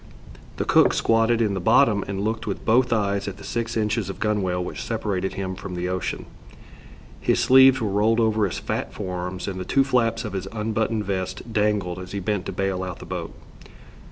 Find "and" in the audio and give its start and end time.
2.07-2.21, 9.47-9.59